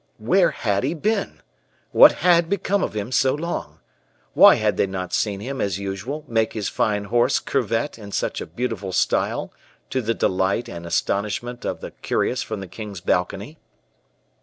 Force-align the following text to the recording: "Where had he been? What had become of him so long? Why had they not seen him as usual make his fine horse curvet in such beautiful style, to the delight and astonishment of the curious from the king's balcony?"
"Where 0.17 0.49
had 0.49 0.83
he 0.83 0.95
been? 0.95 1.41
What 1.91 2.11
had 2.25 2.49
become 2.49 2.81
of 2.81 2.95
him 2.95 3.11
so 3.11 3.35
long? 3.35 3.81
Why 4.33 4.55
had 4.55 4.75
they 4.75 4.87
not 4.87 5.13
seen 5.13 5.41
him 5.41 5.61
as 5.61 5.77
usual 5.77 6.25
make 6.27 6.53
his 6.53 6.69
fine 6.69 7.03
horse 7.03 7.37
curvet 7.37 7.99
in 7.99 8.11
such 8.11 8.41
beautiful 8.55 8.93
style, 8.93 9.53
to 9.91 10.01
the 10.01 10.15
delight 10.15 10.67
and 10.67 10.87
astonishment 10.87 11.65
of 11.65 11.81
the 11.81 11.91
curious 11.91 12.41
from 12.41 12.61
the 12.61 12.67
king's 12.67 12.99
balcony?" 12.99 13.59